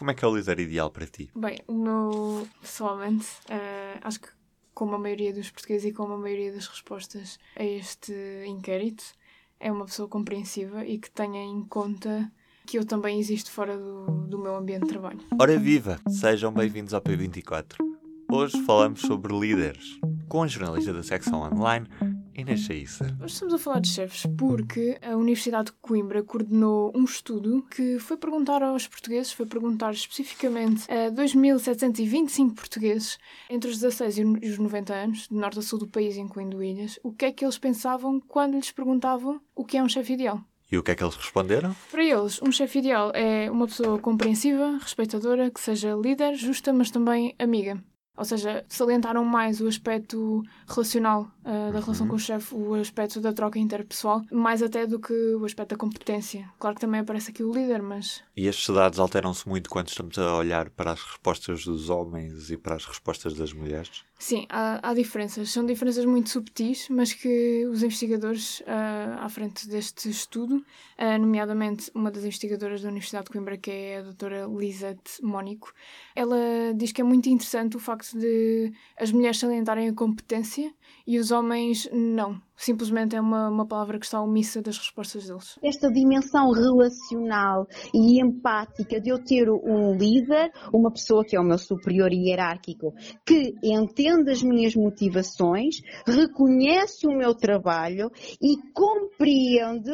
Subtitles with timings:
[0.00, 1.30] como é que é o líder ideal para ti?
[1.36, 4.28] Bem, o meu, pessoalmente, uh, acho que
[4.72, 8.14] como a maioria dos portugueses e como a maioria das respostas a este
[8.46, 9.04] inquérito,
[9.60, 12.32] é uma pessoa compreensiva e que tenha em conta
[12.66, 15.20] que eu também existo fora do, do meu ambiente de trabalho.
[15.38, 16.00] Ora viva!
[16.08, 17.76] Sejam bem-vindos ao P24.
[18.32, 21.86] Hoje falamos sobre líderes, com a jornalista da secção online,
[22.40, 23.04] Inês Chaissa.
[23.20, 27.98] Hoje estamos a falar de chefes porque a Universidade de Coimbra coordenou um estudo que
[27.98, 33.18] foi perguntar aos portugueses, foi perguntar especificamente a 2.725 portugueses
[33.50, 36.98] entre os 16 e os 90 anos, de norte a sul do país, incluindo ilhas,
[37.02, 40.40] o que é que eles pensavam quando lhes perguntavam o que é um chefe ideal.
[40.72, 41.74] E o que é que eles responderam?
[41.90, 46.90] Para eles, um chefe ideal é uma pessoa compreensiva, respeitadora, que seja líder, justa, mas
[46.90, 47.82] também amiga.
[48.20, 51.80] Ou seja, salientaram mais o aspecto relacional uh, da uhum.
[51.80, 55.70] relação com o chefe, o aspecto da troca interpessoal, mais até do que o aspecto
[55.70, 56.46] da competência.
[56.58, 58.22] Claro que também aparece aqui o líder, mas.
[58.36, 62.58] E as sociedades alteram-se muito quando estamos a olhar para as respostas dos homens e
[62.58, 64.04] para as respostas das mulheres?
[64.20, 65.50] Sim, há, há diferenças.
[65.50, 71.90] São diferenças muito subtis, mas que os investigadores uh, à frente deste estudo, uh, nomeadamente
[71.94, 75.72] uma das investigadoras da Universidade de Coimbra, que é a doutora Lisette Mónico,
[76.14, 76.36] ela
[76.76, 80.70] diz que é muito interessante o facto de as mulheres salientarem a competência
[81.06, 82.42] e os homens não.
[82.54, 85.58] Simplesmente é uma, uma palavra que está omissa das respostas deles.
[85.64, 91.42] Esta dimensão relacional e empática de eu ter um líder, uma pessoa que é o
[91.42, 92.92] meu superior hierárquico,
[93.24, 99.92] que entende as minhas motivações, reconhece o meu trabalho e compreende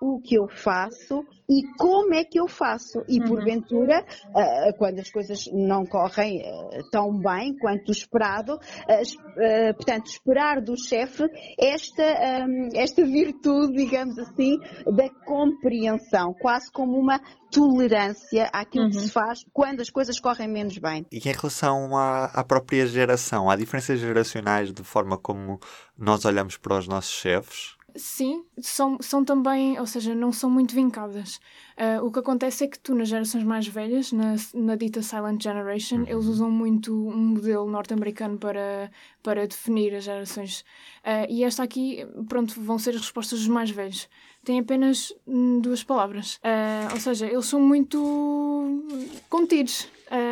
[0.00, 3.02] o que eu faço e como é que eu faço.
[3.08, 3.28] E uhum.
[3.28, 10.60] porventura, uh, quando as coisas não correm uh, tão bem quanto esperado, uh, portanto, esperar
[10.60, 11.24] do chefe
[11.58, 12.02] esta,
[12.46, 18.90] um, esta virtude, digamos assim, da compreensão, quase como uma tolerância àquilo uhum.
[18.90, 21.06] que se faz quando as coisas correm menos bem.
[21.10, 25.60] E em relação à, à própria geração, há diferenças geracionais de forma como
[25.96, 27.75] nós olhamos para os nossos chefes?
[27.96, 31.40] Sim, são, são também, ou seja, não são muito vincadas.
[31.76, 35.42] Uh, o que acontece é que tu, nas gerações mais velhas, na, na dita Silent
[35.42, 36.08] Generation, uhum.
[36.08, 38.90] eles usam muito um modelo norte-americano para,
[39.22, 40.60] para definir as gerações.
[41.04, 44.08] Uh, e esta aqui, pronto, vão ser as respostas dos mais velhos.
[44.44, 46.36] Tem apenas hum, duas palavras.
[46.36, 48.82] Uh, ou seja, eles são muito
[49.28, 49.88] contidos.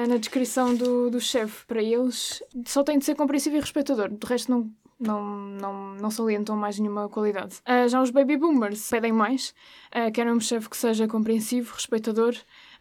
[0.09, 4.09] na descrição do, do chefe, para eles, só tem de ser compreensível e respeitador.
[4.09, 7.57] Do resto, não não, não, não salientam mais nenhuma qualidade.
[7.69, 9.55] Uh, já os baby boomers pedem mais,
[9.95, 12.35] uh, querem um chefe que seja compreensivo, respeitador,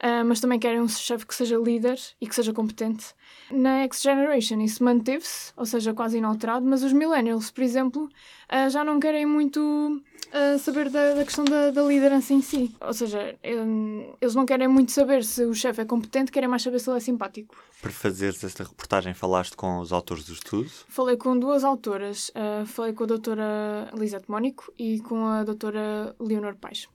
[0.04, 3.14] uh, mas também querem um chefe que seja líder e que seja competente.
[3.50, 8.10] Na X Generation isso manteve-se, ou seja, quase inalterado, mas os millennials, por exemplo,
[8.70, 10.02] já não querem muito
[10.60, 12.76] saber da, da questão da, da, liderança em si.
[12.82, 16.80] Ou seja, eles não querem muito saber se o chefe é competente, querem mais saber
[16.80, 17.56] se ele é simpático.
[17.82, 20.70] Para fazeres esta reportagem, falaste com os autores do estudo?
[20.88, 22.30] Falei com duas autoras.
[22.30, 26.88] Uh, falei com a doutora Lisette Mónico e com a doutora Leonor Paes.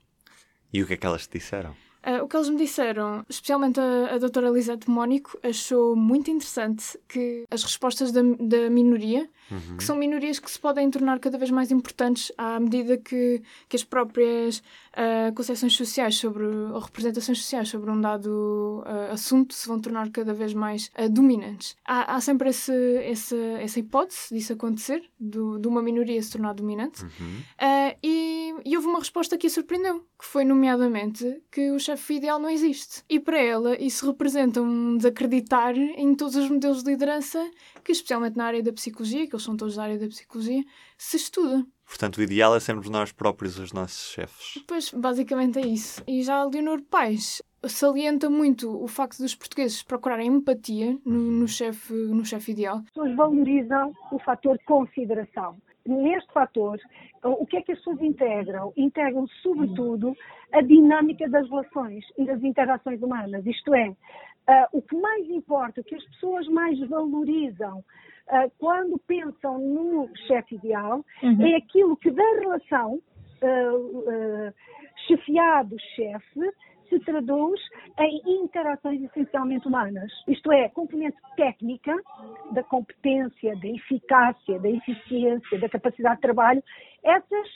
[0.72, 1.74] E o que é que elas te disseram?
[2.06, 6.98] Uh, o que eles me disseram, especialmente a, a doutora Lisette Mónico, achou muito interessante
[7.08, 9.76] que as respostas da, da minoria, uhum.
[9.76, 13.76] que são minorias que se podem tornar cada vez mais importantes à medida que, que
[13.76, 19.66] as próprias uh, concepções sociais sobre, ou representações sociais sobre um dado uh, assunto se
[19.66, 21.76] vão tornar cada vez mais dominantes.
[21.84, 26.54] Há, há sempre esse, esse, essa hipótese disso acontecer, do, de uma minoria se tornar
[26.54, 27.42] dominante, uhum.
[28.02, 28.17] e,
[28.68, 32.50] e houve uma resposta que a surpreendeu, que foi nomeadamente que os chefe ideal não
[32.50, 33.02] existe.
[33.08, 37.50] E para ela, isso representa um desacreditar em todos os modelos de liderança
[37.82, 40.62] que, especialmente na área da psicologia, que eles são todos da área da psicologia,
[40.98, 41.64] se estuda.
[41.86, 44.62] Portanto, o ideal é sermos nós próprios os nossos chefes.
[44.66, 46.02] Pois, basicamente é isso.
[46.06, 51.40] E já a Leonor Paes salienta muito o facto dos portugueses procurarem empatia no, no
[51.40, 51.48] uhum.
[51.48, 52.76] chefe no chef ideal.
[52.76, 55.56] As pessoas valorizam o fator consideração
[55.88, 56.78] neste fator,
[57.22, 58.72] o que é que as pessoas integram?
[58.76, 60.14] Integram, sobretudo,
[60.52, 63.44] a dinâmica das relações e das interações humanas.
[63.46, 63.96] Isto é, uh,
[64.72, 70.56] o que mais importa, o que as pessoas mais valorizam uh, quando pensam no chefe
[70.56, 71.46] ideal, uhum.
[71.46, 74.54] é aquilo que da relação uh,
[75.06, 76.40] chefiado-chefe
[76.88, 77.60] se traduz
[77.98, 80.10] em interações essencialmente humanas.
[80.26, 81.94] Isto é, componente técnica
[82.52, 86.62] da competência, da eficácia, da eficiência, da capacidade de trabalho.
[87.02, 87.48] Essas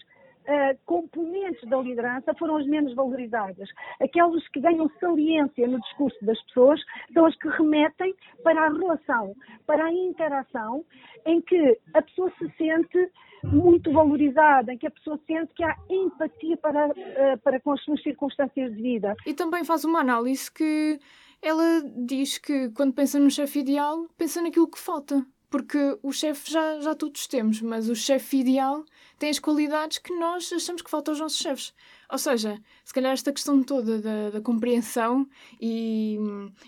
[0.42, 3.68] Uh, componentes da liderança foram as menos valorizadas.
[4.00, 6.80] Aquelas que ganham saliência no discurso das pessoas
[7.14, 8.12] são as que remetem
[8.42, 9.36] para a relação,
[9.66, 10.84] para a interação,
[11.24, 13.10] em que a pessoa se sente
[13.44, 17.82] muito valorizada, em que a pessoa sente que há empatia para, uh, para com as
[17.84, 19.14] suas circunstâncias de vida.
[19.24, 20.98] E também faz uma análise que
[21.42, 25.26] Ela diz que quando pensa no chefe ideal, pensa naquilo que falta.
[25.52, 28.86] Porque o chefe já, já todos temos, mas o chefe ideal
[29.18, 31.74] tem as qualidades que nós achamos que faltam aos nossos chefes.
[32.10, 35.28] Ou seja, se calhar esta questão toda da, da compreensão
[35.60, 36.18] e,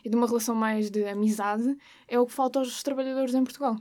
[0.04, 1.75] e de uma relação mais de amizade
[2.06, 3.76] é o que falta aos trabalhadores em Portugal.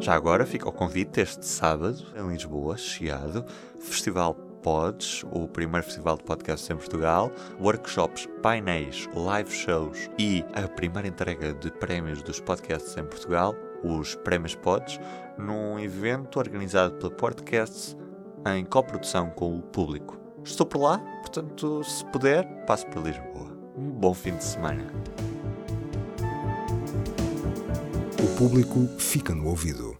[0.00, 3.44] Já agora fica o convite este sábado, em Lisboa, Chiado,
[3.80, 4.34] Festival
[4.64, 7.30] Pods, o primeiro festival de podcasts em Portugal,
[7.60, 14.14] workshops, painéis, live shows e a primeira entrega de prémios dos podcasts em Portugal, os
[14.14, 14.98] Prémios Pods,
[15.36, 17.94] num evento organizado pela Podcasts
[18.46, 20.18] em coprodução com o público.
[20.42, 23.54] Estou por lá, portanto, se puder, passe por Lisboa.
[23.76, 24.86] Um bom fim de semana.
[28.18, 29.98] O público fica no ouvido.